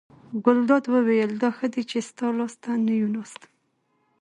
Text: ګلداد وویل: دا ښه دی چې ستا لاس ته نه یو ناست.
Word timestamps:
ګلداد 0.45 0.83
وویل: 0.93 1.31
دا 1.41 1.49
ښه 1.57 1.67
دی 1.73 1.83
چې 1.89 1.97
ستا 2.09 2.27
لاس 2.37 2.53
ته 2.63 2.71
نه 2.85 2.93
یو 3.01 3.09
ناست. 3.15 3.41